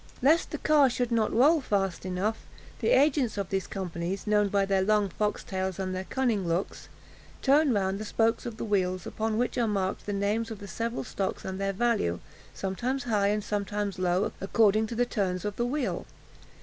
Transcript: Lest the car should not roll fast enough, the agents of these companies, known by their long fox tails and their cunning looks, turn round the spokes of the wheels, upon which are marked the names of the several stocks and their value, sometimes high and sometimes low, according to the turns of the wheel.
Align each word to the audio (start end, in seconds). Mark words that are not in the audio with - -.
Lest 0.23 0.49
the 0.49 0.57
car 0.57 0.89
should 0.89 1.11
not 1.11 1.31
roll 1.31 1.61
fast 1.61 2.07
enough, 2.07 2.39
the 2.79 2.89
agents 2.89 3.37
of 3.37 3.49
these 3.49 3.67
companies, 3.67 4.25
known 4.25 4.47
by 4.47 4.65
their 4.65 4.81
long 4.81 5.09
fox 5.09 5.43
tails 5.43 5.77
and 5.77 5.93
their 5.93 6.05
cunning 6.05 6.47
looks, 6.47 6.89
turn 7.43 7.71
round 7.71 7.99
the 7.99 8.03
spokes 8.05 8.47
of 8.47 8.57
the 8.57 8.65
wheels, 8.65 9.05
upon 9.05 9.37
which 9.37 9.59
are 9.59 9.67
marked 9.67 10.07
the 10.07 10.11
names 10.13 10.49
of 10.49 10.57
the 10.57 10.67
several 10.67 11.03
stocks 11.03 11.45
and 11.45 11.61
their 11.61 11.71
value, 11.73 12.19
sometimes 12.51 13.03
high 13.03 13.27
and 13.27 13.43
sometimes 13.43 13.99
low, 13.99 14.31
according 14.41 14.87
to 14.87 14.95
the 14.95 15.05
turns 15.05 15.45
of 15.45 15.55
the 15.55 15.67
wheel. 15.67 16.07